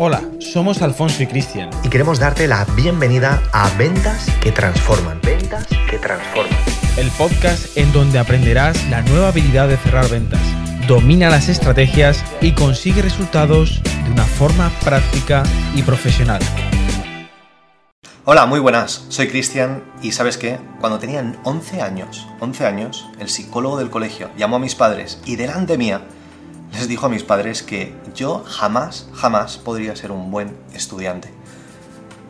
Hola, 0.00 0.22
somos 0.38 0.80
Alfonso 0.80 1.24
y 1.24 1.26
Cristian. 1.26 1.70
Y 1.82 1.88
queremos 1.88 2.20
darte 2.20 2.46
la 2.46 2.64
bienvenida 2.76 3.42
a 3.52 3.68
Ventas 3.76 4.30
que 4.40 4.52
Transforman. 4.52 5.20
Ventas 5.24 5.66
que 5.90 5.98
Transforman. 5.98 6.56
El 6.96 7.10
podcast 7.10 7.76
en 7.76 7.92
donde 7.92 8.20
aprenderás 8.20 8.88
la 8.90 9.02
nueva 9.02 9.30
habilidad 9.30 9.66
de 9.66 9.76
cerrar 9.76 10.08
ventas. 10.08 10.40
Domina 10.86 11.30
las 11.30 11.48
estrategias 11.48 12.24
y 12.40 12.52
consigue 12.52 13.02
resultados 13.02 13.82
de 14.04 14.12
una 14.12 14.22
forma 14.22 14.70
práctica 14.84 15.42
y 15.74 15.82
profesional. 15.82 16.42
Hola, 18.24 18.46
muy 18.46 18.60
buenas. 18.60 19.04
Soy 19.08 19.26
Cristian 19.26 19.82
y 20.00 20.12
sabes 20.12 20.38
qué? 20.38 20.60
Cuando 20.78 21.00
tenían 21.00 21.40
11 21.42 21.82
años, 21.82 22.28
11 22.38 22.66
años, 22.66 23.08
el 23.18 23.28
psicólogo 23.28 23.78
del 23.78 23.90
colegio 23.90 24.30
llamó 24.36 24.56
a 24.56 24.60
mis 24.60 24.76
padres 24.76 25.20
y 25.24 25.34
delante 25.34 25.76
mía 25.76 26.02
les 26.78 26.86
dijo 26.86 27.06
a 27.06 27.08
mis 27.08 27.24
padres 27.24 27.64
que 27.64 27.92
yo 28.14 28.44
jamás, 28.46 29.08
jamás 29.12 29.58
podría 29.58 29.96
ser 29.96 30.12
un 30.12 30.30
buen 30.30 30.56
estudiante. 30.72 31.28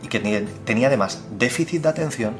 Y 0.02 0.09
que 0.09 0.20
tenía 0.65 0.87
además 0.87 1.23
déficit 1.33 1.83
de 1.83 1.89
atención 1.91 2.34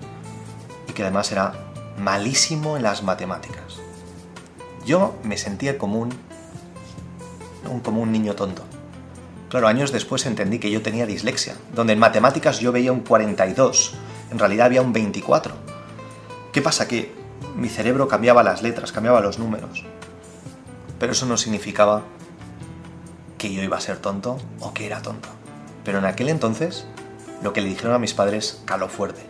y 0.89 0.93
que 0.93 1.02
además 1.02 1.30
era 1.33 1.52
malísimo 1.99 2.79
en 2.79 2.83
las 2.83 3.02
matemáticas. 3.02 3.77
Yo 4.87 5.16
me 5.23 5.37
sentía 5.37 5.77
como 5.77 5.99
un, 5.99 6.11
como 7.83 8.01
un 8.01 8.11
niño 8.11 8.35
tonto. 8.35 8.63
Claro, 9.51 9.69
años 9.69 9.93
después 9.93 10.25
entendí 10.25 10.59
que 10.59 10.71
yo 10.71 10.80
tenía 10.80 11.05
dislexia, 11.05 11.57
donde 11.75 11.93
en 11.93 11.99
matemáticas 11.99 12.59
yo 12.59 12.73
veía 12.73 12.91
un 12.91 13.01
42, 13.01 13.95
en 14.30 14.38
realidad 14.38 14.66
había 14.66 14.80
un 14.80 14.95
24. 14.95 15.55
¿Qué 16.52 16.63
pasa? 16.63 16.88
Que 16.88 17.13
mi 17.55 17.69
cerebro 17.69 18.09
cambiaba 18.09 18.43
las 18.43 18.63
letras, 18.63 18.93
cambiaba 18.93 19.21
los 19.21 19.38
números. 19.38 19.85
Pero 20.98 21.12
eso 21.12 21.27
no 21.27 21.37
significaba 21.37 22.02
que 23.38 23.52
yo 23.52 23.62
iba 23.62 23.77
a 23.77 23.80
ser 23.80 23.98
tonto 23.98 24.38
o 24.61 24.75
que 24.75 24.87
era 24.87 25.01
tonto. 25.02 25.29
Pero 25.84 25.98
en 25.98 26.05
aquel 26.05 26.29
entonces, 26.29 26.87
lo 27.43 27.52
que 27.52 27.61
le 27.61 27.69
dijeron 27.69 27.95
a 27.95 27.98
mis 27.98 28.15
padres 28.15 28.60
caló 28.65 28.88
fuerte. 28.88 29.23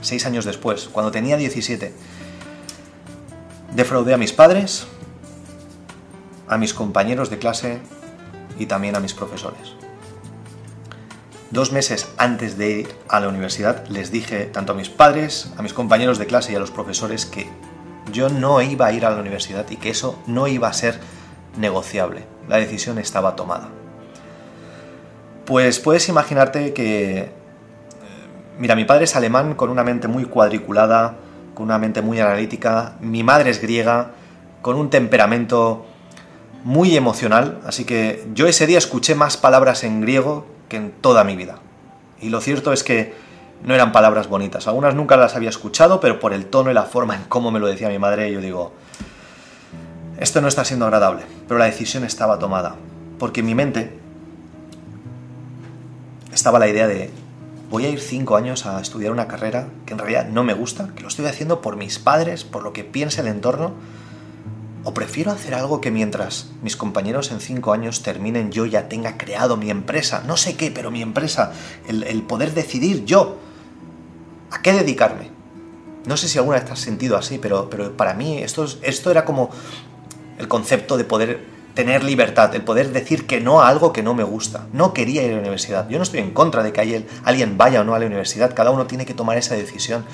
Seis 0.00 0.24
años 0.26 0.44
después, 0.44 0.88
cuando 0.90 1.10
tenía 1.10 1.36
17, 1.36 1.92
defraudé 3.74 4.14
a 4.14 4.16
mis 4.16 4.32
padres, 4.32 4.86
a 6.48 6.56
mis 6.56 6.72
compañeros 6.74 7.30
de 7.30 7.38
clase 7.38 7.80
y 8.58 8.66
también 8.66 8.96
a 8.96 9.00
mis 9.00 9.14
profesores. 9.14 9.74
Dos 11.50 11.72
meses 11.72 12.08
antes 12.16 12.56
de 12.56 12.70
ir 12.70 12.94
a 13.08 13.20
la 13.20 13.28
universidad 13.28 13.86
les 13.88 14.10
dije 14.10 14.46
tanto 14.46 14.72
a 14.72 14.76
mis 14.76 14.88
padres, 14.88 15.50
a 15.56 15.62
mis 15.62 15.72
compañeros 15.72 16.18
de 16.18 16.26
clase 16.26 16.52
y 16.52 16.54
a 16.54 16.60
los 16.60 16.70
profesores 16.70 17.26
que 17.26 17.50
yo 18.10 18.28
no 18.28 18.60
iba 18.60 18.86
a 18.86 18.92
ir 18.92 19.04
a 19.06 19.10
la 19.10 19.20
universidad 19.20 19.68
y 19.70 19.76
que 19.76 19.90
eso 19.90 20.18
no 20.26 20.46
iba 20.46 20.68
a 20.68 20.72
ser 20.72 20.98
negociable. 21.56 22.24
La 22.48 22.56
decisión 22.56 22.98
estaba 22.98 23.36
tomada. 23.36 23.68
Pues 25.46 25.78
puedes 25.78 26.08
imaginarte 26.08 26.72
que... 26.72 27.18
Eh, 27.18 27.30
mira, 28.58 28.76
mi 28.76 28.84
padre 28.84 29.04
es 29.04 29.16
alemán 29.16 29.54
con 29.54 29.70
una 29.70 29.82
mente 29.82 30.08
muy 30.08 30.24
cuadriculada, 30.24 31.16
con 31.54 31.64
una 31.64 31.78
mente 31.78 32.02
muy 32.02 32.20
analítica, 32.20 32.96
mi 33.00 33.22
madre 33.22 33.50
es 33.50 33.60
griega, 33.60 34.12
con 34.62 34.76
un 34.76 34.90
temperamento 34.90 35.86
muy 36.64 36.96
emocional, 36.96 37.60
así 37.66 37.84
que 37.84 38.26
yo 38.34 38.46
ese 38.46 38.66
día 38.66 38.78
escuché 38.78 39.14
más 39.14 39.36
palabras 39.36 39.82
en 39.82 40.00
griego 40.00 40.46
que 40.68 40.76
en 40.76 40.92
toda 40.92 41.24
mi 41.24 41.36
vida. 41.36 41.56
Y 42.20 42.28
lo 42.28 42.40
cierto 42.40 42.72
es 42.72 42.84
que 42.84 43.14
no 43.62 43.74
eran 43.74 43.92
palabras 43.92 44.28
bonitas. 44.28 44.66
Algunas 44.66 44.94
nunca 44.94 45.16
las 45.16 45.36
había 45.36 45.50
escuchado, 45.50 46.00
pero 46.00 46.20
por 46.20 46.32
el 46.32 46.46
tono 46.46 46.70
y 46.70 46.74
la 46.74 46.84
forma 46.84 47.14
en 47.16 47.24
cómo 47.24 47.50
me 47.50 47.60
lo 47.60 47.66
decía 47.66 47.88
mi 47.88 47.98
madre, 47.98 48.32
yo 48.32 48.40
digo, 48.40 48.72
esto 50.18 50.40
no 50.40 50.48
está 50.48 50.64
siendo 50.64 50.86
agradable, 50.86 51.22
pero 51.48 51.58
la 51.58 51.66
decisión 51.66 52.04
estaba 52.04 52.38
tomada, 52.38 52.76
porque 53.18 53.40
en 53.40 53.46
mi 53.46 53.54
mente 53.54 53.98
estaba 56.32 56.58
la 56.58 56.68
idea 56.68 56.86
de, 56.86 57.10
voy 57.70 57.86
a 57.86 57.88
ir 57.88 58.00
cinco 58.00 58.36
años 58.36 58.66
a 58.66 58.80
estudiar 58.80 59.12
una 59.12 59.28
carrera 59.28 59.68
que 59.86 59.92
en 59.92 59.98
realidad 59.98 60.28
no 60.28 60.44
me 60.44 60.54
gusta, 60.54 60.90
que 60.94 61.02
lo 61.02 61.08
estoy 61.08 61.26
haciendo 61.26 61.60
por 61.60 61.76
mis 61.76 61.98
padres, 61.98 62.44
por 62.44 62.62
lo 62.62 62.72
que 62.72 62.84
piensa 62.84 63.20
el 63.20 63.28
entorno, 63.28 63.74
o 64.84 64.94
prefiero 64.94 65.30
hacer 65.30 65.54
algo 65.54 65.80
que 65.80 65.90
mientras 65.90 66.48
mis 66.62 66.76
compañeros 66.76 67.32
en 67.32 67.40
cinco 67.40 67.72
años 67.72 68.02
terminen 68.02 68.50
yo 68.50 68.64
ya 68.64 68.88
tenga 68.88 69.18
creado 69.18 69.56
mi 69.56 69.70
empresa, 69.70 70.22
no 70.26 70.36
sé 70.36 70.56
qué, 70.56 70.70
pero 70.70 70.90
mi 70.90 71.02
empresa, 71.02 71.52
el, 71.86 72.22
poder 72.22 72.54
decidir 72.54 73.04
yo 73.04 73.38
a 74.50 74.62
qué 74.62 74.72
dedicarme. 74.72 75.30
No 76.06 76.16
sé 76.16 76.28
si 76.28 76.38
alguna 76.38 76.60
vez 76.60 76.70
has 76.70 76.80
sentido 76.80 77.16
así, 77.16 77.38
pero, 77.38 77.68
pero 77.70 77.96
para 77.96 78.14
mí 78.14 78.38
esto, 78.38 78.66
esto 78.82 79.10
era 79.10 79.24
como 79.24 79.50
el 80.38 80.48
concepto 80.48 80.96
de 80.96 81.04
poder 81.04 81.44
tener 81.74 82.02
libertad, 82.02 82.54
el 82.54 82.62
poder 82.62 82.92
decir 82.92 83.26
que 83.26 83.40
no 83.40 83.60
a 83.60 83.68
algo 83.68 83.92
que 83.92 84.02
no 84.02 84.14
me 84.14 84.24
gusta. 84.24 84.66
No 84.72 84.92
quería 84.92 85.22
ir 85.22 85.30
a 85.30 85.34
la 85.34 85.40
universidad. 85.40 85.88
Yo 85.88 85.98
no 85.98 86.02
estoy 86.02 86.20
en 86.20 86.32
contra 86.32 86.62
de 86.62 86.72
que 86.72 87.06
alguien 87.24 87.58
vaya 87.58 87.80
o 87.80 87.84
no 87.84 87.94
a 87.94 87.98
la 87.98 88.06
universidad, 88.06 88.54
cada 88.54 88.70
uno 88.70 88.86
tiene 88.86 89.06
que 89.06 89.14
tomar 89.14 89.38
esa 89.38 89.54
decisión. 89.54 90.04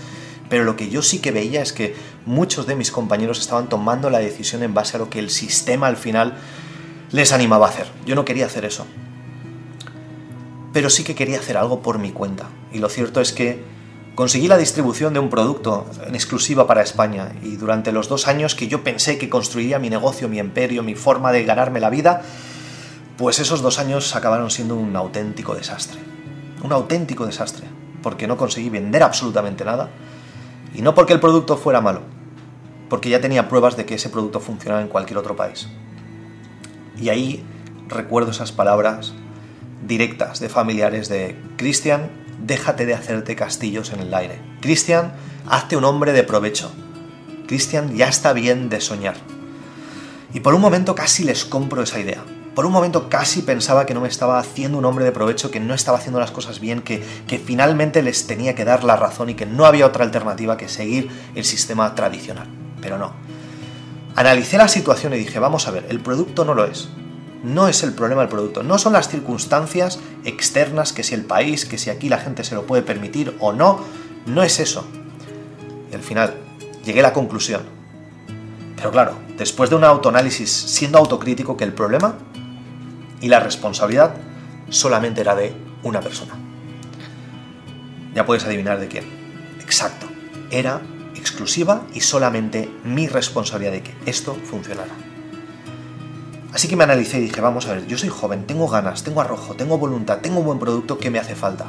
Pero 0.49 0.65
lo 0.65 0.77
que 0.77 0.89
yo 0.89 1.03
sí 1.03 1.19
que 1.19 1.33
veía 1.33 1.61
es 1.63 1.73
que 1.73 1.97
muchos 2.25 2.67
de 2.67 2.77
mis 2.77 2.93
compañeros 2.93 3.41
estaban 3.41 3.69
tomando 3.69 4.11
la 4.11 4.19
decisión 4.19 4.63
en 4.63 4.75
base 4.75 4.97
a 4.97 5.01
lo 5.01 5.11
que 5.11 5.19
el 5.19 5.31
sistema 5.31 5.89
al 5.89 5.97
final 5.97 6.35
les 7.11 7.33
animaba 7.33 7.67
a 7.67 7.71
hacer. 7.71 7.87
Yo 8.05 8.15
no 8.15 8.25
quería 8.25 8.47
hacer 8.47 8.65
eso. 8.65 8.87
Pero 10.73 10.91
sí 10.91 11.05
que 11.05 11.15
quería 11.15 11.39
hacer 11.39 11.57
algo 11.57 11.83
por 11.83 11.99
mi 11.99 12.13
cuenta. 12.13 12.49
Y 12.73 12.79
lo 12.79 12.89
cierto 12.89 13.21
es 13.21 13.33
que 13.33 13.65
conseguí 14.17 14.49
la 14.49 14.57
distribución 14.57 15.13
de 15.13 15.21
un 15.21 15.31
producto 15.31 15.87
en 16.05 16.15
exclusiva 16.15 16.67
para 16.67 16.83
España. 16.83 17.33
Y 17.43 17.57
durante 17.57 17.93
los 17.93 18.09
dos 18.09 18.27
años 18.27 18.57
que 18.57 18.67
yo 18.67 18.83
pensé 18.83 19.19
que 19.19 19.29
construiría 19.29 19.79
mi 19.79 19.91
negocio, 19.91 20.29
mi 20.29 20.39
imperio, 20.39 20.83
mi 20.83 20.97
forma 20.97 21.31
de 21.31 21.45
ganarme 21.45 21.79
la 21.79 21.91
vida, 21.91 22.23
pues 23.19 23.39
esos 23.39 23.63
dos 23.63 23.79
años 23.79 24.17
acabaron 24.17 24.51
siendo 24.51 24.75
un 24.75 24.97
auténtico 24.97 25.55
desastre. 25.55 26.01
Un 26.65 26.73
auténtico 26.73 27.27
desastre. 27.27 27.67
Porque 28.03 28.27
no 28.27 28.37
conseguí 28.37 28.71
vender 28.71 29.03
absolutamente 29.03 29.65
nada 29.65 29.91
y 30.75 30.83
no 30.83 30.95
porque 30.95 31.13
el 31.13 31.21
producto 31.21 31.57
fuera 31.57 31.81
malo, 31.81 32.03
porque 32.89 33.09
ya 33.09 33.21
tenía 33.21 33.49
pruebas 33.49 33.77
de 33.77 33.87
que 33.87 33.95
ese 33.95 34.11
producto 34.11 34.41
funcionaba 34.41 34.83
en 34.83 34.89
cualquier 34.89 35.19
otro 35.19 35.37
país. 35.37 35.69
Y 37.01 37.09
ahí 37.09 37.45
recuerdo 37.89 38.31
esas 38.31 38.53
palabras 38.53 39.15
directas 39.87 40.41
de 40.41 40.49
familiares 40.49 41.09
de 41.09 41.37
Cristian, 41.57 42.11
déjate 42.47 42.87
de 42.87 42.95
hacerte 42.95 43.37
castillos 43.37 43.93
en 43.93 44.01
el 44.01 44.15
aire. 44.15 44.41
Cristian, 44.61 45.13
hazte 45.49 45.77
un 45.77 45.85
hombre 45.85 46.13
de 46.13 46.23
provecho. 46.23 46.71
Cristian, 47.47 47.97
ya 47.97 48.09
está 48.09 48.33
bien 48.33 48.69
de 48.69 48.81
soñar. 48.81 49.17
Y 50.33 50.41
por 50.41 50.55
un 50.55 50.61
momento 50.61 50.95
casi 50.95 51.25
les 51.25 51.45
compro 51.45 51.83
esa 51.83 51.99
idea. 51.99 52.23
Por 52.55 52.65
un 52.65 52.73
momento 52.73 53.09
casi 53.09 53.43
pensaba 53.43 53.85
que 53.85 53.95
no 53.95 54.01
me 54.01 54.09
estaba 54.09 54.39
haciendo 54.39 54.79
un 54.79 54.85
hombre 54.85 55.05
de 55.05 55.13
provecho, 55.13 55.51
que 55.51 55.61
no 55.61 55.75
estaba 55.75 55.99
haciendo 55.99 56.21
las 56.21 56.31
cosas 56.31 56.59
bien, 56.59 56.81
que, 56.81 57.03
que 57.27 57.39
finalmente 57.39 58.03
les 58.03 58.27
tenía 58.27 58.55
que 58.55 58.65
dar 58.65 58.83
la 58.83 58.97
razón 58.97 59.29
y 59.29 59.35
que 59.35 59.45
no 59.45 59.67
había 59.67 59.87
otra 59.87 60.05
alternativa 60.05 60.57
que 60.57 60.69
seguir 60.69 61.11
el 61.35 61.45
sistema 61.45 61.95
tradicional. 61.95 62.49
Pero 62.81 62.97
no. 62.97 63.13
Analicé 64.15 64.57
la 64.57 64.69
situación 64.69 65.13
y 65.13 65.19
dije, 65.19 65.39
vamos 65.39 65.69
a 65.69 65.71
ver, 65.71 65.87
el 65.91 66.01
producto 66.01 66.45
no 66.45 66.55
lo 66.55 66.65
es. 66.65 66.89
No 67.43 67.69
es 67.69 67.83
el 67.83 67.93
problema 67.93 68.23
el 68.23 68.29
producto, 68.29 68.63
no 68.63 68.79
son 68.79 68.95
las 68.95 69.09
circunstancias 69.09 69.99
externas, 70.25 70.93
que 70.93 71.03
si 71.03 71.15
el 71.15 71.25
país, 71.25 71.65
que 71.67 71.79
si 71.79 71.91
aquí 71.91 72.09
la 72.09 72.19
gente 72.19 72.45
se 72.45 72.55
lo 72.55 72.67
puede 72.67 72.83
permitir 72.83 73.37
o 73.41 73.53
no, 73.53 73.81
no 74.27 74.43
es 74.43 74.59
eso. 74.59 74.85
Y 75.91 75.95
al 75.95 76.03
final 76.03 76.35
llegué 76.85 77.01
a 77.01 77.05
la 77.05 77.13
conclusión. 77.13 77.63
Pero 78.77 78.91
claro, 78.91 79.19
después 79.37 79.71
de 79.71 79.77
un 79.77 79.85
autoanálisis 79.85 80.51
siendo 80.51 80.99
autocrítico, 80.99 81.57
que 81.57 81.65
el 81.65 81.73
problema 81.73 82.17
y 83.21 83.29
la 83.29 83.41
responsabilidad 83.41 84.15
solamente 84.69 85.21
era 85.21 85.35
de 85.35 85.55
una 85.83 86.01
persona. 86.01 86.35
Ya 88.15 88.27
puedes 88.27 88.45
adivinar 88.45 88.81
de 88.81 88.89
quién. 88.89 89.05
Exacto. 89.61 90.07
Era 90.51 90.81
exclusiva 91.15 91.83
y 91.93 92.01
solamente 92.01 92.71
mi 92.85 93.09
responsabilidad 93.09 93.73
de 93.73 93.83
que 93.83 93.95
esto 94.07 94.35
funcionara. 94.35 94.93
Así 96.57 96.69
que 96.69 96.77
me 96.77 96.85
analicé 96.85 97.19
y 97.19 97.25
dije, 97.25 97.43
vamos 97.43 97.67
a 97.67 97.75
ver, 97.75 97.87
yo 97.87 97.99
soy 97.99 98.09
joven, 98.09 98.47
tengo 98.47 98.67
ganas, 98.67 99.05
tengo 99.05 99.21
arrojo, 99.21 99.53
tengo 99.57 99.77
voluntad, 99.77 100.21
tengo 100.23 100.39
un 100.39 100.47
buen 100.47 100.59
producto, 100.59 100.97
¿qué 100.97 101.11
me 101.11 101.19
hace 101.19 101.35
falta? 101.35 101.67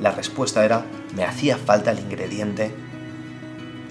La 0.00 0.10
respuesta 0.10 0.64
era, 0.64 0.86
me 1.14 1.22
hacía 1.22 1.58
falta 1.58 1.90
el 1.90 1.98
ingrediente, 1.98 2.74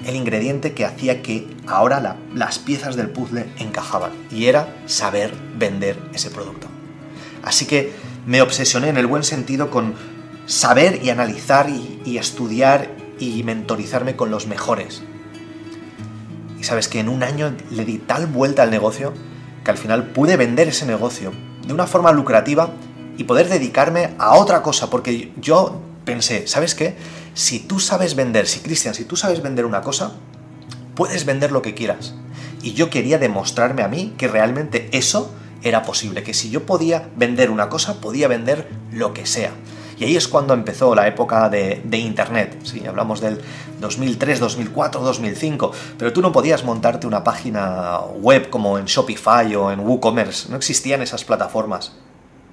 el 0.04 0.16
ingrediente 0.16 0.74
que 0.74 0.84
hacía 0.84 1.22
que 1.22 1.48
ahora 1.68 2.18
las 2.34 2.58
piezas 2.58 2.96
del 2.96 3.12
puzzle 3.12 3.46
encajaban, 3.60 4.14
y 4.32 4.48
era 4.48 4.76
saber 4.88 5.32
vender 5.60 6.00
ese 6.12 6.32
producto. 6.32 6.70
Así 7.44 7.68
que 7.68 7.94
me 8.26 8.42
obsesioné 8.42 8.90
en 8.90 8.98
el 8.98 9.06
buen 9.06 9.24
sentido 9.24 9.70
con 9.70 9.94
saber 10.48 11.02
y 11.04 11.12
analizar 11.12 11.70
y, 11.70 12.18
estudiar 12.18 12.90
y 13.20 13.44
mentorizarme 13.44 14.16
con 14.16 14.32
los 14.32 14.48
mejores. 14.48 15.04
Y 16.60 16.64
sabes 16.64 16.88
que 16.88 17.00
en 17.00 17.10
un 17.10 17.22
año 17.22 17.56
le 17.70 17.86
di 17.86 18.00
tal 18.00 18.26
vuelta 18.26 18.64
al 18.64 18.72
negocio 18.72 19.14
que 19.66 19.72
al 19.72 19.78
final 19.78 20.06
pude 20.12 20.38
vender 20.38 20.70
ese 20.70 20.86
negocio 20.86 21.34
de 21.68 21.74
una 21.74 21.88
forma 21.88 22.12
lucrativa 22.12 22.70
y 23.18 23.24
poder 23.24 23.50
dedicarme 23.50 24.14
a 24.20 24.36
otra 24.36 24.62
cosa, 24.62 24.90
porque 24.90 25.34
yo 25.42 25.82
pensé, 26.06 26.48
¿sabes 26.48 26.76
qué? 26.76 26.96
Si 27.34 27.60
tú 27.60 27.80
sabes 27.80 28.16
vender, 28.16 28.48
si 28.48 28.60
Cristian, 28.60 28.94
si 28.94 29.04
tú 29.04 29.16
sabes 29.16 29.42
vender 29.42 29.66
una 29.66 29.82
cosa, 29.82 30.14
puedes 30.94 31.26
vender 31.26 31.52
lo 31.52 31.64
que 31.64 31.74
quieras. 31.74 32.14
Y 32.62 32.74
yo 32.74 32.90
quería 32.90 33.18
demostrarme 33.18 33.82
a 33.82 33.88
mí 33.88 34.14
que 34.18 34.28
realmente 34.28 34.88
eso 34.92 35.34
era 35.64 35.82
posible, 35.82 36.22
que 36.22 36.36
si 36.36 36.52
yo 36.52 36.66
podía 36.66 37.10
vender 37.16 37.50
una 37.50 37.70
cosa, 37.70 38.00
podía 38.00 38.28
vender 38.28 38.70
lo 38.92 39.14
que 39.14 39.26
sea. 39.26 39.52
Y 39.98 40.04
ahí 40.04 40.16
es 40.16 40.28
cuando 40.28 40.54
empezó 40.54 40.94
la 40.94 41.08
época 41.08 41.50
de, 41.50 41.82
Internet. 41.92 42.60
Sí, 42.64 42.86
hablamos 42.86 43.22
del 43.22 43.42
2003, 43.80 44.40
2004, 44.40 45.02
2005. 45.02 45.72
Pero 45.98 46.14
tú 46.14 46.22
no 46.22 46.32
podías 46.32 46.64
montarte 46.64 47.08
una 47.08 47.24
página 47.24 48.00
web 48.20 48.50
como 48.50 48.78
en 48.78 48.86
Shopify 48.86 49.56
o 49.56 49.72
en 49.72 49.80
WooCommerce. 49.80 50.50
No 50.50 50.58
existían 50.58 51.02
esas 51.02 51.24
plataformas. 51.24 51.94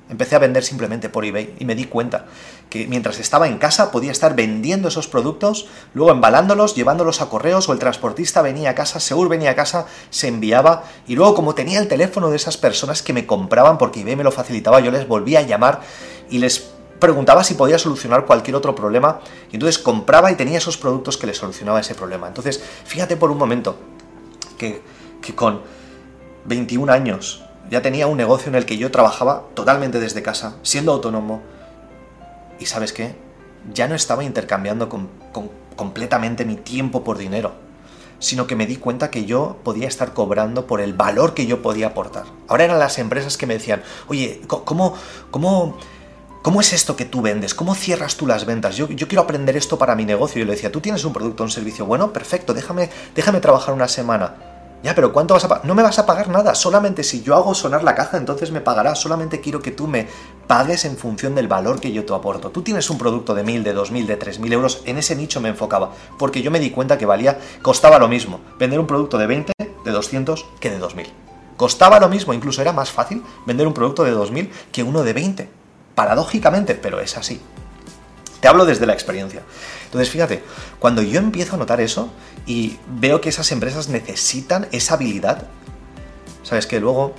Empecé 0.09 0.37
a 0.37 0.41
vender 0.41 0.63
simplemente 0.63 1.09
por 1.09 1.25
eBay 1.25 1.55
y 1.59 1.65
me 1.65 1.75
di 1.75 1.85
cuenta 1.85 2.27
que 2.69 2.87
mientras 2.87 3.19
estaba 3.19 3.49
en 3.49 3.57
casa 3.57 3.91
podía 3.91 4.13
estar 4.13 4.37
vendiendo 4.37 4.89
esos 4.89 5.09
productos, 5.09 5.69
luego 5.95 6.13
embalándolos, 6.13 6.75
llevándolos 6.75 7.23
a 7.23 7.31
correos 7.31 7.69
o 7.69 7.73
el 7.73 7.79
transportista 7.79 8.43
venía 8.43 8.71
a 8.71 8.75
casa, 8.75 9.01
seguro 9.01 9.31
venía 9.31 9.53
a 9.53 9.55
casa, 9.55 9.87
se 10.11 10.29
enviaba 10.29 10.85
y 11.07 11.15
luego 11.15 11.35
como 11.35 11.55
tenía 11.55 11.79
el 11.79 11.89
teléfono 11.89 12.29
de 12.29 12.37
esas 12.37 12.59
personas 12.59 13.03
que 13.03 13.15
me 13.15 13.27
compraban 13.27 13.79
porque 13.79 14.01
eBay 14.01 14.17
me 14.17 14.25
lo 14.25 14.33
facilitaba, 14.33 14.81
yo 14.81 14.91
les 14.91 15.09
volvía 15.09 15.39
a 15.39 15.43
llamar 15.43 15.81
y 16.29 16.39
les 16.39 16.73
preguntaba 17.03 17.43
si 17.43 17.55
podía 17.55 17.81
solucionar 17.81 18.27
cualquier 18.27 18.55
otro 18.55 18.77
problema 18.77 19.19
y 19.51 19.57
entonces 19.57 19.83
compraba 19.83 20.31
y 20.31 20.37
tenía 20.37 20.59
esos 20.59 20.79
productos 20.79 21.19
que 21.19 21.27
le 21.27 21.35
solucionaba 21.35 21.81
ese 21.81 21.97
problema. 21.97 22.29
Entonces, 22.29 22.63
fíjate 22.85 23.17
por 23.17 23.33
un 23.33 23.39
momento 23.39 23.77
que, 24.57 24.81
que 25.21 25.35
con 25.35 25.63
21 26.45 26.93
años 26.93 27.43
ya 27.69 27.83
tenía 27.83 28.07
un 28.07 28.17
negocio 28.17 28.51
en 28.51 28.55
el 28.55 28.67
que 28.67 28.79
yo 28.79 28.93
trabajaba 28.93 29.43
totalmente 29.55 29.99
desde 29.99 30.23
casa, 30.23 30.59
siendo 30.63 30.93
autónomo. 30.93 31.43
Y 32.61 32.67
sabes 32.67 32.93
qué? 32.93 33.17
Ya 33.75 33.89
no 33.89 33.97
estaba 33.97 34.23
intercambiando 34.23 34.89
completamente 35.75 36.45
mi 36.45 36.55
tiempo 36.55 37.03
por 37.03 37.19
dinero, 37.19 37.51
sino 38.21 38.47
que 38.47 38.55
me 38.55 38.67
di 38.67 38.77
cuenta 38.77 39.11
que 39.11 39.25
yo 39.25 39.57
podía 39.65 39.89
estar 39.89 40.13
cobrando 40.15 40.69
por 40.69 40.81
el 40.81 40.93
valor 40.93 41.35
que 41.35 41.47
yo 41.47 41.63
podía 41.63 41.89
aportar. 41.89 42.27
Ahora 42.47 42.63
eran 42.63 42.79
las 42.79 43.01
empresas 43.01 43.37
que 43.37 43.49
me 43.49 43.55
decían, 43.55 43.83
oye, 44.07 44.41
¿cómo, 44.47 44.95
cómo 45.33 45.77
¿Cómo 46.43 46.61
es 46.61 46.73
esto 46.73 46.97
que 46.97 47.05
tú 47.05 47.23
vendes? 47.23 47.55
¿Cómo 47.55 47.77
cierras 47.77 48.17
tú 48.17 48.27
las 48.27 48.47
ventas? 48.47 48.77
Yo, 48.77 48.89
quiero 48.89 49.23
aprender 49.23 49.57
esto 49.57 49.79
para 49.79 49.95
mi 49.95 50.05
negocio. 50.05 50.43
Y 50.43 50.45
le 50.45 50.51
decía, 50.51 50.73
tú 50.73 50.81
tienes 50.81 51.05
un 51.05 51.13
producto, 51.13 51.45
un 51.45 51.51
servicio 51.51 51.87
bueno, 51.87 52.13
perfecto, 52.13 52.53
déjame, 52.53 52.91
déjame 53.15 53.39
trabajar 53.39 53.73
una 53.73 53.87
semana. 53.87 54.35
Ya, 54.83 54.93
pero 54.97 55.13
¿cuánto 55.13 55.35
vas 55.35 55.45
a 55.45 55.49
pagar? 55.49 55.65
No 55.65 55.77
me 55.77 55.85
vas 55.85 56.01
a 56.01 56.05
pagar 56.05 56.27
nada, 56.27 56.57
solamente 56.57 57.05
si 57.05 57.23
yo 57.23 57.37
hago 57.37 57.55
sonar 57.55 57.85
la 57.85 57.95
caja, 57.95 58.17
entonces 58.17 58.51
me 58.51 58.61
pagarás. 58.61 59.01
Solamente 59.01 59.41
quiero 59.41 59.63
que 59.63 59.71
tú 59.71 59.87
me 59.87 60.09
pagues 60.49 60.85
en 60.85 60.97
función 60.97 61.37
del 61.37 61.47
valor 61.47 61.79
que 61.79 61.93
yo 61.93 62.05
te 62.05 62.13
aporto. 62.13 62.51
Tú 62.51 62.63
tienes 62.63 62.91
un 62.91 62.99
producto 62.99 63.37
de 63.37 63.45
mil, 63.45 63.63
de 63.63 63.73
dos 63.73 63.93
mil, 63.93 64.09
de 64.09 64.17
tres 64.17 64.41
mil 64.41 64.53
euros, 64.53 64.83
en 64.85 64.99
ese 64.99 65.15
nicho 65.15 65.41
me 65.41 65.51
enfocaba, 65.51 65.93
porque 66.19 66.43
yo 66.43 66.51
me 66.51 66.59
di 66.59 66.73
cuenta 66.73 66.99
que 66.99 67.07
valía, 67.07 67.39
costaba 67.63 68.01
lo 68.01 68.09
mismo 68.09 68.41
vender 68.59 68.81
un 68.81 68.89
producto 68.89 69.17
de 69.17 69.29
20, 69.29 69.53
de 69.85 69.91
200 69.93 70.45
que 70.59 70.71
de 70.71 70.81
2000. 70.81 71.07
Costaba 71.57 72.01
lo 72.01 72.09
mismo, 72.09 72.35
incluso 72.35 72.61
era 72.63 72.73
más 72.73 72.91
fácil 72.91 73.23
vender 73.47 73.69
un 73.69 73.75
producto 73.75 74.03
de 74.03 74.11
2000 74.11 74.51
que 74.73 74.83
uno 74.83 75.05
de 75.05 75.13
20 75.13 75.62
paradójicamente, 75.95 76.75
pero 76.75 77.01
es 77.01 77.17
así. 77.17 77.41
Te 78.41 78.49
hablo 78.49 78.65
desde 78.65 78.87
la 78.87 78.93
experiencia. 78.93 79.43
Entonces, 79.85 80.11
fíjate, 80.11 80.43
cuando 80.79 81.03
yo 81.03 81.19
empiezo 81.19 81.55
a 81.55 81.59
notar 81.59 81.81
eso 81.81 82.11
y 82.47 82.79
veo 82.89 83.21
que 83.21 83.29
esas 83.29 83.53
empresas 83.53 83.89
necesitan 83.89 84.67
esa 84.73 84.95
habilidad, 84.95 85.47
sabes 86.43 86.67
que 86.67 86.81
luego, 86.81 87.15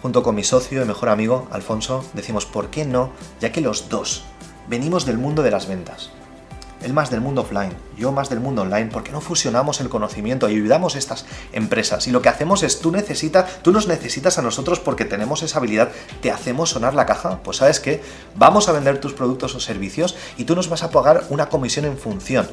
junto 0.00 0.22
con 0.22 0.34
mi 0.34 0.44
socio 0.44 0.82
y 0.82 0.86
mejor 0.86 1.10
amigo, 1.10 1.46
Alfonso, 1.50 2.04
decimos, 2.14 2.46
¿por 2.46 2.70
qué 2.70 2.84
no? 2.84 3.12
Ya 3.40 3.52
que 3.52 3.60
los 3.60 3.88
dos 3.88 4.24
venimos 4.68 5.04
del 5.04 5.18
mundo 5.18 5.42
de 5.42 5.50
las 5.50 5.68
ventas 5.68 6.10
él 6.86 6.92
más 6.92 7.10
del 7.10 7.20
mundo 7.20 7.42
offline, 7.42 7.72
yo 7.98 8.12
más 8.12 8.30
del 8.30 8.38
mundo 8.38 8.62
online, 8.62 8.90
porque 8.92 9.10
no 9.10 9.20
fusionamos 9.20 9.80
el 9.80 9.88
conocimiento 9.88 10.48
y 10.48 10.54
ayudamos 10.54 10.94
a 10.94 10.98
estas 10.98 11.26
empresas. 11.52 12.06
Y 12.06 12.12
lo 12.12 12.22
que 12.22 12.28
hacemos 12.28 12.62
es, 12.62 12.80
tú 12.80 12.92
necesitas, 12.92 13.60
tú 13.62 13.72
nos 13.72 13.88
necesitas 13.88 14.38
a 14.38 14.42
nosotros 14.42 14.78
porque 14.78 15.04
tenemos 15.04 15.42
esa 15.42 15.58
habilidad, 15.58 15.90
te 16.22 16.30
hacemos 16.30 16.70
sonar 16.70 16.94
la 16.94 17.04
caja, 17.04 17.40
pues 17.42 17.56
sabes 17.58 17.80
que 17.80 18.02
vamos 18.36 18.68
a 18.68 18.72
vender 18.72 19.00
tus 19.00 19.14
productos 19.14 19.54
o 19.56 19.60
servicios 19.60 20.14
y 20.36 20.44
tú 20.44 20.54
nos 20.54 20.68
vas 20.68 20.84
a 20.84 20.90
pagar 20.90 21.24
una 21.28 21.48
comisión 21.48 21.86
en 21.86 21.98
función 21.98 22.46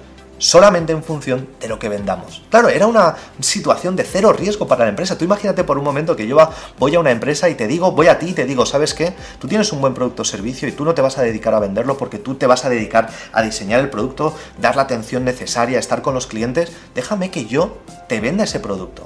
solamente 0.44 0.92
en 0.92 1.02
función 1.02 1.48
de 1.62 1.70
lo 1.70 1.80
que 1.80 1.88
vendamos. 1.88 2.42
Claro, 2.50 2.68
era 2.68 2.86
una 2.86 3.16
situación 3.40 3.96
de 3.96 4.04
cero 4.04 4.34
riesgo 4.34 4.68
para 4.68 4.84
la 4.84 4.90
empresa. 4.90 5.18
Tú 5.18 5.24
imagínate 5.24 5.64
por 5.64 5.78
un 5.78 5.86
momento 5.86 6.18
que 6.18 6.28
yo 6.28 6.38
voy 6.78 6.96
a 6.96 7.00
una 7.00 7.12
empresa 7.12 7.48
y 7.48 7.56
te 7.56 7.66
digo, 7.66 7.94
voy 7.94 8.08
a 8.08 8.20
ti 8.20 8.32
y 8.32 8.34
te 8.34 8.44
digo, 8.44 8.66
¿sabes 8.66 8.94
qué? 8.94 9.14
Tú 9.40 9.48
tienes 9.48 9.72
un 9.72 9.80
buen 9.80 9.94
producto 9.94 10.24
o 10.24 10.26
servicio 10.26 10.68
y 10.68 10.74
tú 10.74 10.84
no 10.84 10.94
te 10.94 11.02
vas 11.02 11.18
a 11.18 11.22
dedicar 11.22 11.54
a 11.54 11.60
venderlo 11.60 11.98
porque 11.98 12.20
tú 12.20 12.36
te 12.36 12.46
vas 12.46 12.66
a 12.66 12.70
dedicar 12.70 13.10
a 13.32 13.42
diseñar 13.42 13.80
el 13.80 13.90
producto, 13.90 14.36
dar 14.60 14.76
la 14.76 14.82
atención 14.82 15.24
necesaria, 15.24 15.80
estar 15.80 16.02
con 16.02 16.14
los 16.14 16.28
clientes. 16.28 16.74
Déjame 16.94 17.32
que 17.32 17.46
yo 17.46 17.78
te 18.10 18.20
venda 18.20 18.44
ese 18.44 18.60
producto. 18.60 19.06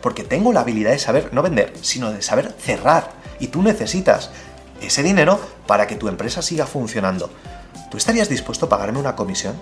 Porque 0.00 0.22
tengo 0.22 0.52
la 0.52 0.60
habilidad 0.60 0.92
de 0.92 1.00
saber 1.00 1.30
no 1.32 1.42
vender, 1.42 1.72
sino 1.82 2.12
de 2.12 2.22
saber 2.22 2.54
cerrar. 2.60 3.10
Y 3.40 3.48
tú 3.48 3.60
necesitas 3.62 4.30
ese 4.80 5.02
dinero 5.02 5.40
para 5.66 5.88
que 5.88 5.96
tu 5.96 6.06
empresa 6.06 6.42
siga 6.42 6.64
funcionando. 6.64 7.28
¿Tú 7.90 7.96
estarías 7.96 8.28
dispuesto 8.28 8.66
a 8.66 8.68
pagarme 8.68 9.00
una 9.00 9.16
comisión? 9.16 9.56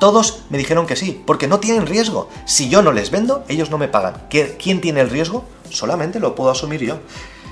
Todos 0.00 0.44
me 0.48 0.56
dijeron 0.56 0.86
que 0.86 0.96
sí, 0.96 1.22
porque 1.26 1.46
no 1.46 1.60
tienen 1.60 1.86
riesgo. 1.86 2.30
Si 2.46 2.70
yo 2.70 2.80
no 2.80 2.90
les 2.90 3.10
vendo, 3.10 3.44
ellos 3.48 3.70
no 3.70 3.76
me 3.76 3.86
pagan. 3.86 4.14
¿Quién 4.30 4.80
tiene 4.80 5.02
el 5.02 5.10
riesgo? 5.10 5.44
Solamente 5.68 6.18
lo 6.18 6.34
puedo 6.34 6.50
asumir 6.50 6.80
yo. 6.80 6.98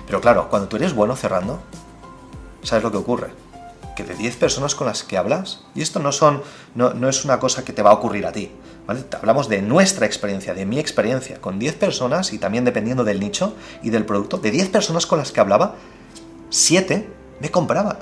Pero 0.06 0.22
claro, 0.22 0.48
cuando 0.48 0.66
tú 0.66 0.76
eres 0.76 0.94
bueno 0.94 1.14
cerrando, 1.14 1.60
¿sabes 2.62 2.82
lo 2.82 2.90
que 2.90 2.96
ocurre? 2.96 3.28
Que 3.94 4.02
de 4.02 4.14
10 4.14 4.36
personas 4.36 4.74
con 4.74 4.86
las 4.86 5.02
que 5.02 5.18
hablas, 5.18 5.64
y 5.74 5.82
esto 5.82 6.00
no, 6.00 6.10
son, 6.10 6.42
no, 6.74 7.08
es 7.10 7.26
una 7.26 7.38
cosa 7.38 7.64
que 7.64 7.74
te 7.74 7.82
va 7.82 7.90
a 7.90 7.94
ocurrir 7.94 8.26
a 8.26 8.32
ti, 8.32 8.50
Hablamos 9.20 9.50
de 9.50 9.60
nuestra 9.60 10.06
experiencia, 10.06 10.54
de 10.54 10.64
mi 10.64 10.78
experiencia, 10.78 11.42
con 11.42 11.58
10 11.58 11.74
personas 11.74 12.32
y 12.32 12.38
también 12.38 12.64
dependiendo 12.64 13.04
del 13.04 13.20
nicho 13.20 13.54
y 13.82 13.90
del 13.90 14.06
producto, 14.06 14.38
de 14.38 14.50
10 14.50 14.70
personas 14.70 15.04
con 15.04 15.18
las 15.18 15.30
que 15.30 15.40
hablaba, 15.40 15.74
7 16.48 17.06
me 17.40 17.50
compraban. 17.50 17.98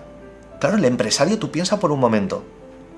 Claro, 0.60 0.76
el 0.76 0.84
empresario 0.84 1.40
tú 1.40 1.50
piensa 1.50 1.81
por 1.81 1.90
un 1.90 1.98
momento, 1.98 2.44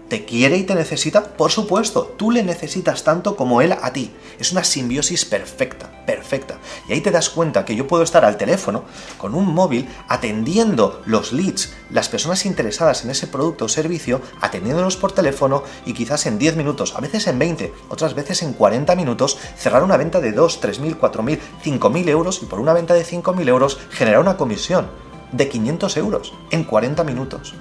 ¿Te 0.09 0.25
quiere 0.25 0.57
y 0.57 0.63
te 0.63 0.75
necesita? 0.75 1.23
Por 1.23 1.51
supuesto, 1.51 2.15
tú 2.17 2.31
le 2.31 2.43
necesitas 2.43 3.05
tanto 3.05 3.37
como 3.37 3.61
él 3.61 3.73
a 3.73 3.93
ti. 3.93 4.11
Es 4.39 4.53
una 4.53 4.65
simbiosis 4.65 5.27
perfecta, 5.27 5.91
perfecta. 6.07 6.57
Y 6.89 6.95
ahí 6.95 7.03
te 7.03 7.11
das 7.11 7.29
cuenta 7.29 7.67
que 7.67 7.77
yo 7.77 7.87
puedo 7.87 8.03
estar 8.03 8.25
al 8.25 8.39
teléfono 8.39 8.85
con 9.19 9.35
un 9.35 9.53
móvil 9.53 9.87
atendiendo 10.09 11.03
los 11.05 11.35
leads, 11.35 11.75
las 11.91 12.09
personas 12.09 12.47
interesadas 12.47 13.05
en 13.05 13.11
ese 13.11 13.27
producto 13.27 13.67
o 13.67 13.69
servicio, 13.69 14.23
atendiéndolos 14.41 14.97
por 14.97 15.13
teléfono 15.13 15.63
y 15.85 15.93
quizás 15.93 16.25
en 16.25 16.39
10 16.39 16.57
minutos, 16.57 16.95
a 16.97 17.01
veces 17.01 17.27
en 17.27 17.39
20, 17.39 17.75
otras 17.91 18.15
veces 18.15 18.43
en 18.43 18.55
40 18.55 18.97
minutos, 18.97 19.37
cerrar 19.59 19.83
una 19.83 19.99
venta 19.99 20.21
de 20.21 20.33
2, 20.33 20.63
3.000, 20.63 20.99
4.000, 20.99 21.39
5.000 21.63 22.09
euros 22.09 22.43
y 22.43 22.47
por 22.47 22.61
una 22.61 22.73
venta 22.73 22.95
de 22.95 23.05
5.000 23.05 23.47
euros 23.47 23.79
generar 23.91 24.21
una 24.21 24.39
comisión 24.39 24.89
de 25.33 25.51
500 25.51 25.97
euros 25.99 26.33
en 26.51 26.65
40 26.65 27.05
minutos. 27.05 27.53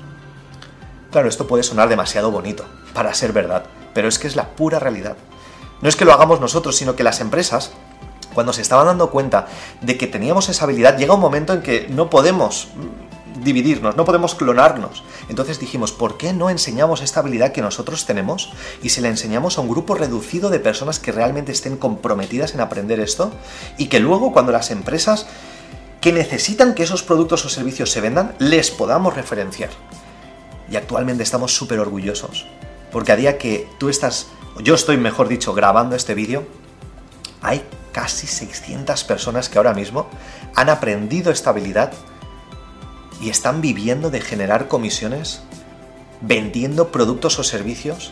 Claro, 1.12 1.30
esto 1.30 1.48
puede 1.48 1.64
sonar 1.64 1.90
demasiado 1.90 2.32
bonito 2.32 2.66
para 2.94 3.14
ser 3.14 3.32
verdad, 3.32 3.64
pero 3.94 4.08
es 4.08 4.20
que 4.20 4.28
es 4.28 4.36
la 4.36 4.50
pura 4.50 4.80
realidad. 4.80 5.16
No 5.82 5.90
es 5.90 5.96
que 5.96 6.06
lo 6.06 6.14
hagamos 6.14 6.42
nosotros, 6.42 6.76
sino 6.76 6.96
que 6.96 7.04
las 7.04 7.22
empresas, 7.22 7.72
cuando 8.34 8.52
se 8.52 8.62
estaban 8.62 8.88
dando 8.88 9.10
cuenta 9.10 9.48
de 9.82 9.98
que 9.98 10.08
teníamos 10.08 10.50
esa 10.50 10.66
habilidad, 10.66 10.98
llega 10.98 11.14
un 11.14 11.22
momento 11.22 11.54
en 11.54 11.62
que 11.62 11.88
no 11.90 12.10
podemos 12.10 12.70
dividirnos, 13.44 13.96
no 13.96 14.04
podemos 14.04 14.36
clonarnos. 14.36 15.04
Entonces 15.30 15.60
dijimos, 15.60 15.92
¿por 15.92 16.18
qué 16.18 16.34
no 16.34 16.50
enseñamos 16.50 17.02
esta 17.02 17.22
habilidad 17.22 17.52
que 17.52 17.62
nosotros 17.62 18.06
tenemos 18.06 18.52
y 18.82 18.90
se 18.90 19.02
la 19.02 19.08
enseñamos 19.08 19.58
a 19.58 19.62
un 19.62 19.70
grupo 19.70 19.94
reducido 19.94 20.50
de 20.50 20.60
personas 20.60 21.00
que 21.00 21.12
realmente 21.12 21.52
estén 21.52 21.78
comprometidas 21.78 22.54
en 22.54 22.62
aprender 22.62 23.00
esto? 23.00 23.32
Y 23.78 23.88
que 23.88 24.00
luego 24.00 24.34
cuando 24.34 24.52
las 24.52 24.72
empresas 24.72 25.28
que 26.02 26.12
necesitan 26.12 26.74
que 26.74 26.84
esos 26.84 27.04
productos 27.04 27.46
o 27.46 27.50
servicios 27.50 27.92
se 27.92 28.02
vendan, 28.02 28.36
les 28.40 28.72
podamos 28.72 29.16
referenciar 29.16 29.70
y 30.70 30.76
actualmente 30.76 31.24
estamos 31.24 31.56
súper 31.56 31.80
orgullosos. 31.80 32.46
Porque 32.92 33.12
a 33.12 33.16
día 33.16 33.38
que 33.38 33.68
tú 33.80 33.90
estás, 33.90 34.28
yo 34.62 34.76
estoy 34.76 34.98
mejor 34.98 35.28
dicho, 35.28 35.54
grabando 35.54 35.96
este 35.96 36.14
vídeo, 36.14 36.46
hay 37.42 37.64
casi 37.92 38.28
600 38.28 39.04
personas 39.04 39.50
que 39.50 39.58
ahora 39.58 39.74
mismo 39.74 40.08
han 40.56 40.70
aprendido 40.70 41.32
esta 41.32 41.50
habilidad 41.50 41.92
y 43.22 43.30
están 43.30 43.62
viviendo 43.62 44.10
de 44.10 44.22
generar 44.22 44.68
comisiones 44.68 45.42
vendiendo 46.22 46.92
productos 46.92 47.40
o 47.40 47.44
servicios 47.44 48.12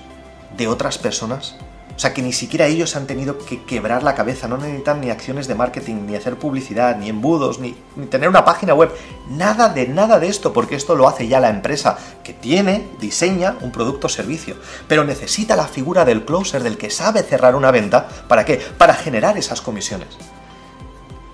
de 0.58 0.68
otras 0.68 0.98
personas 0.98 1.56
o 1.96 2.00
sea 2.00 2.14
que 2.14 2.22
ni 2.22 2.34
siquiera 2.34 2.66
ellos 2.66 2.98
han 2.98 3.08
tenido 3.08 3.38
que 3.38 3.64
quebrar 3.64 4.04
la 4.04 4.16
cabeza, 4.16 4.50
no 4.50 4.58
necesitan 4.58 5.00
ni 5.00 5.10
acciones 5.10 5.48
de 5.48 5.56
marketing, 5.56 6.06
ni 6.06 6.16
hacer 6.16 6.38
publicidad, 6.38 6.98
ni 6.98 7.08
embudos, 7.08 7.60
ni, 7.60 7.72
tener 8.10 8.28
una 8.28 8.44
página 8.44 8.74
web, 8.74 8.92
nada 9.30 9.70
de 9.70 9.88
nada 9.88 10.20
de 10.20 10.28
esto, 10.28 10.52
porque 10.52 10.76
esto 10.76 10.96
lo 10.96 11.08
hace 11.08 11.30
ya 11.30 11.40
la 11.40 11.50
empresa 11.50 11.98
que 12.22 12.34
tiene, 12.34 12.90
diseña 13.00 13.56
un 13.62 13.72
producto 13.72 14.08
o 14.08 14.10
servicio, 14.10 14.56
pero 14.90 15.06
necesita 15.06 15.56
la 15.56 15.68
figura 15.68 16.04
del 16.04 16.26
closer, 16.26 16.64
del 16.64 16.78
que 16.78 16.90
sabe 16.90 17.24
cerrar 17.24 17.56
una 17.56 17.72
venta, 17.72 18.10
¿para 18.28 18.44
qué? 18.44 18.58
Para 18.78 18.94
generar 18.94 19.38
esas 19.38 19.62
comisiones. 19.62 20.10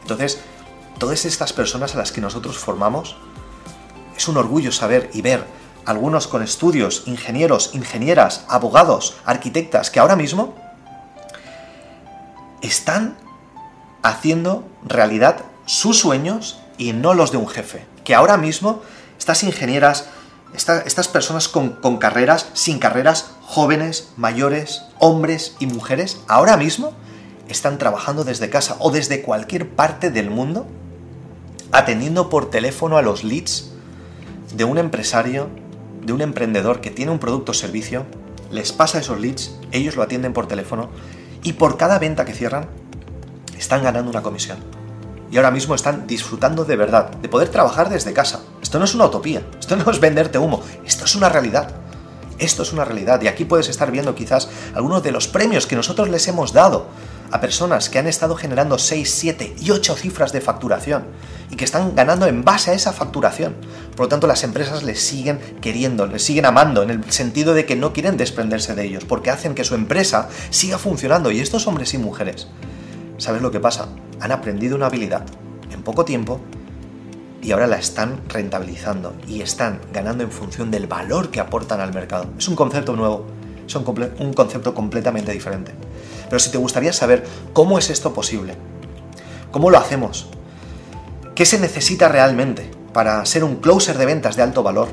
Entonces, 0.03 0.41
todas 0.99 1.25
estas 1.25 1.53
personas 1.53 1.95
a 1.95 1.97
las 1.97 2.11
que 2.11 2.21
nosotros 2.21 2.59
formamos, 2.59 3.15
es 4.15 4.27
un 4.27 4.37
orgullo 4.37 4.71
saber 4.71 5.09
y 5.13 5.23
ver 5.23 5.60
algunos 5.85 6.27
con 6.27 6.43
estudios, 6.43 7.03
ingenieros, 7.05 7.71
ingenieras, 7.73 8.45
abogados, 8.47 9.15
arquitectas, 9.25 9.89
que 9.89 9.99
ahora 9.99 10.15
mismo 10.15 10.55
están 12.61 13.17
haciendo 14.03 14.63
realidad 14.83 15.45
sus 15.65 15.99
sueños 15.99 16.59
y 16.77 16.93
no 16.93 17.13
los 17.13 17.31
de 17.31 17.37
un 17.37 17.47
jefe. 17.47 17.85
Que 18.03 18.15
ahora 18.15 18.37
mismo 18.37 18.81
estas 19.17 19.43
ingenieras, 19.43 20.09
estas 20.53 21.07
personas 21.07 21.47
con, 21.47 21.69
con 21.69 21.97
carreras, 21.97 22.47
sin 22.53 22.79
carreras, 22.79 23.31
jóvenes, 23.41 24.09
mayores, 24.17 24.83
hombres 24.99 25.55
y 25.59 25.67
mujeres, 25.67 26.19
ahora 26.27 26.57
mismo 26.57 26.93
están 27.47 27.77
trabajando 27.77 28.23
desde 28.23 28.49
casa 28.49 28.77
o 28.79 28.91
desde 28.91 29.21
cualquier 29.21 29.69
parte 29.69 30.09
del 30.09 30.29
mundo, 30.29 30.65
atendiendo 31.71 32.29
por 32.29 32.49
teléfono 32.49 32.97
a 32.97 33.01
los 33.01 33.23
leads 33.23 33.71
de 34.55 34.63
un 34.63 34.77
empresario, 34.77 35.49
de 36.03 36.13
un 36.13 36.21
emprendedor 36.21 36.81
que 36.81 36.91
tiene 36.91 37.11
un 37.11 37.19
producto 37.19 37.51
o 37.51 37.55
servicio, 37.55 38.05
les 38.51 38.71
pasa 38.71 38.99
esos 38.99 39.19
leads, 39.19 39.55
ellos 39.71 39.95
lo 39.95 40.03
atienden 40.03 40.33
por 40.33 40.47
teléfono 40.47 40.89
y 41.43 41.53
por 41.53 41.77
cada 41.77 41.99
venta 41.99 42.25
que 42.25 42.33
cierran 42.33 42.67
están 43.57 43.83
ganando 43.83 44.09
una 44.09 44.21
comisión. 44.21 44.57
Y 45.31 45.37
ahora 45.37 45.51
mismo 45.51 45.75
están 45.75 46.07
disfrutando 46.07 46.65
de 46.65 46.75
verdad, 46.75 47.11
de 47.11 47.29
poder 47.29 47.49
trabajar 47.49 47.89
desde 47.89 48.11
casa. 48.11 48.41
Esto 48.61 48.79
no 48.79 48.85
es 48.85 48.93
una 48.93 49.05
utopía, 49.05 49.45
esto 49.59 49.77
no 49.77 49.89
es 49.89 49.99
venderte 49.99 50.37
humo, 50.37 50.61
esto 50.85 51.05
es 51.05 51.15
una 51.15 51.29
realidad. 51.29 51.75
Esto 52.37 52.63
es 52.63 52.73
una 52.73 52.85
realidad 52.85 53.21
y 53.21 53.27
aquí 53.27 53.45
puedes 53.45 53.69
estar 53.69 53.91
viendo 53.91 54.15
quizás 54.15 54.49
algunos 54.73 55.03
de 55.03 55.11
los 55.11 55.27
premios 55.27 55.67
que 55.67 55.75
nosotros 55.75 56.09
les 56.09 56.27
hemos 56.27 56.53
dado 56.53 56.87
a 57.31 57.39
personas 57.39 57.89
que 57.89 57.99
han 57.99 58.07
estado 58.07 58.35
generando 58.35 58.77
6, 58.77 59.09
7 59.09 59.55
y 59.59 59.71
8 59.71 59.95
cifras 59.95 60.31
de 60.31 60.41
facturación 60.41 61.05
y 61.49 61.55
que 61.55 61.65
están 61.65 61.95
ganando 61.95 62.27
en 62.27 62.43
base 62.43 62.71
a 62.71 62.73
esa 62.73 62.93
facturación. 62.93 63.55
Por 63.95 64.05
lo 64.05 64.09
tanto, 64.09 64.27
las 64.27 64.43
empresas 64.43 64.83
les 64.83 65.01
siguen 65.01 65.39
queriendo, 65.61 66.07
les 66.07 66.23
siguen 66.23 66.45
amando, 66.45 66.83
en 66.83 66.89
el 66.89 67.11
sentido 67.11 67.53
de 67.53 67.65
que 67.65 67.75
no 67.75 67.93
quieren 67.93 68.17
desprenderse 68.17 68.75
de 68.75 68.85
ellos, 68.85 69.05
porque 69.05 69.29
hacen 69.29 69.55
que 69.55 69.63
su 69.63 69.75
empresa 69.75 70.29
siga 70.49 70.77
funcionando. 70.77 71.31
Y 71.31 71.39
estos 71.39 71.67
hombres 71.67 71.93
y 71.93 71.97
mujeres, 71.97 72.47
¿sabes 73.17 73.41
lo 73.41 73.51
que 73.51 73.59
pasa? 73.59 73.89
Han 74.19 74.31
aprendido 74.31 74.75
una 74.75 74.87
habilidad 74.87 75.25
en 75.71 75.83
poco 75.83 76.05
tiempo 76.05 76.41
y 77.41 77.51
ahora 77.51 77.67
la 77.67 77.77
están 77.77 78.21
rentabilizando 78.27 79.15
y 79.27 79.41
están 79.41 79.79
ganando 79.91 80.23
en 80.23 80.31
función 80.31 80.69
del 80.69 80.87
valor 80.87 81.31
que 81.31 81.39
aportan 81.39 81.79
al 81.79 81.93
mercado. 81.93 82.25
Es 82.37 82.47
un 82.47 82.55
concepto 82.55 82.95
nuevo, 82.95 83.25
es 83.65 83.75
un, 83.75 84.33
concepto 84.33 84.73
completamente 84.73 85.31
diferente. 85.31 85.73
Pero 86.31 86.39
si 86.39 86.49
te 86.49 86.57
gustaría 86.57 86.93
saber 86.93 87.25
cómo 87.51 87.77
es 87.77 87.89
esto 87.89 88.13
posible, 88.13 88.55
cómo 89.51 89.69
lo 89.69 89.77
hacemos, 89.77 90.29
qué 91.35 91.45
se 91.45 91.59
necesita 91.59 92.07
realmente 92.07 92.71
para 92.93 93.25
ser 93.25 93.43
un 93.43 93.57
closer 93.57 93.97
de 93.97 94.05
ventas 94.05 94.37
de 94.37 94.41
alto 94.41 94.63
valor, 94.63 94.87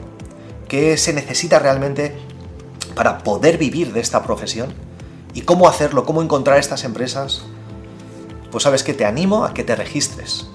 qué 0.67 0.97
se 0.97 1.13
necesita 1.13 1.61
realmente 1.61 2.19
para 2.97 3.19
poder 3.19 3.57
vivir 3.57 3.93
de 3.93 4.01
esta 4.01 4.25
profesión 4.25 4.75
y 5.33 5.43
cómo 5.43 5.69
hacerlo, 5.69 6.05
cómo 6.05 6.23
encontrar 6.23 6.59
estas 6.59 6.83
empresas, 6.83 7.43
pues 8.51 8.65
sabes 8.65 8.83
que 8.83 8.93
te 8.93 9.05
animo 9.05 9.45
a 9.45 9.55
que 9.55 9.63
te 9.63 9.77
registres 9.77 10.49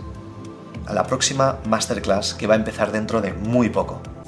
a 0.85 0.91
la 0.91 1.07
próxima 1.07 1.59
masterclass 1.65 2.33
que 2.33 2.45
va 2.45 2.55
a 2.55 2.57
empezar 2.57 2.91
dentro 2.91 3.21
de 3.21 3.31
muy 3.31 3.69
poco. 3.69 4.01